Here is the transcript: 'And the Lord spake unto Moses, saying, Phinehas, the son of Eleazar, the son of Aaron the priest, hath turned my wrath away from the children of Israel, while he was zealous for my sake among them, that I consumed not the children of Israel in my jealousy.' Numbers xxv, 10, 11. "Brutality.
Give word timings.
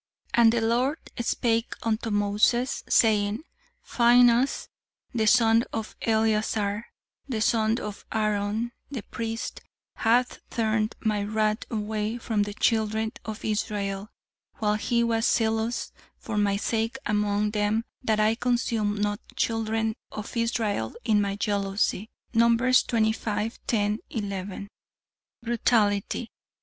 'And 0.33 0.51
the 0.51 0.61
Lord 0.61 1.11
spake 1.19 1.75
unto 1.83 2.09
Moses, 2.09 2.83
saying, 2.89 3.43
Phinehas, 3.83 4.67
the 5.13 5.27
son 5.27 5.63
of 5.71 5.95
Eleazar, 6.01 6.87
the 7.29 7.39
son 7.39 7.77
of 7.77 8.03
Aaron 8.11 8.71
the 8.89 9.03
priest, 9.03 9.61
hath 9.97 10.39
turned 10.49 10.95
my 11.01 11.21
wrath 11.23 11.69
away 11.69 12.17
from 12.17 12.41
the 12.41 12.55
children 12.55 13.11
of 13.25 13.45
Israel, 13.45 14.09
while 14.55 14.73
he 14.73 15.03
was 15.03 15.27
zealous 15.27 15.91
for 16.17 16.35
my 16.35 16.57
sake 16.57 16.97
among 17.05 17.51
them, 17.51 17.85
that 18.01 18.19
I 18.19 18.33
consumed 18.33 18.97
not 19.03 19.19
the 19.29 19.35
children 19.35 19.95
of 20.11 20.35
Israel 20.35 20.95
in 21.05 21.21
my 21.21 21.35
jealousy.' 21.35 22.09
Numbers 22.33 22.83
xxv, 22.85 23.59
10, 23.67 23.99
11. 24.09 24.67
"Brutality. 25.43 26.31